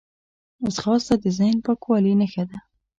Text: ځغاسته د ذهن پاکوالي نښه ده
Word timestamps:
ځغاسته 0.75 1.15
د 1.23 1.25
ذهن 1.37 1.57
پاکوالي 1.65 2.13
نښه 2.21 2.43
ده 2.49 2.57